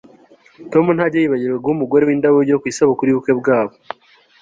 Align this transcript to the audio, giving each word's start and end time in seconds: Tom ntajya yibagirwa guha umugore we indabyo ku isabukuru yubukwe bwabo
Tom 0.71 0.85
ntajya 0.95 1.19
yibagirwa 1.21 1.59
guha 1.63 1.75
umugore 1.77 2.03
we 2.07 2.11
indabyo 2.15 2.55
ku 2.61 2.65
isabukuru 2.71 3.07
yubukwe 3.09 3.33
bwabo 3.39 3.73